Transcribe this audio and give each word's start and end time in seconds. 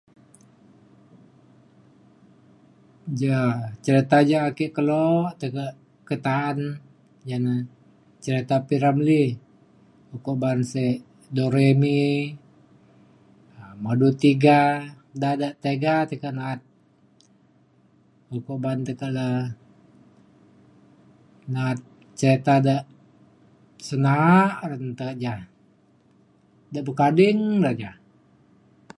ja 3.23 3.39
cereta 3.83 4.17
ja 4.31 4.39
ake 4.49 4.65
kelo 4.75 5.05
tekak 5.39 5.71
ke 6.07 6.15
ta'an 6.25 6.59
ja 7.29 7.37
na 7.45 7.53
cereta 8.23 8.55
P. 8.67 8.69
Ramlee 8.83 9.29
ukok 10.15 10.37
ban 10.41 10.59
sek 10.73 10.95
Doremi 11.35 12.01
um 13.59 13.75
Madu 13.83 14.09
Tiga 14.23 14.59
da 15.21 15.29
da 15.41 15.49
tiga 15.63 15.93
tekak 16.09 16.33
na'at 16.37 16.59
ukok 18.37 18.57
ban 18.63 18.79
tekak 18.87 19.11
le 19.17 19.27
na'at 21.53 21.79
cereta 22.19 22.53
de 22.65 22.75
sena'a 23.87 24.35
en 24.75 24.85
te 24.99 25.07
ja. 25.23 25.33
ja 26.75 26.79
pekading 26.87 27.39
dau 27.63 27.75
ja 27.81 27.91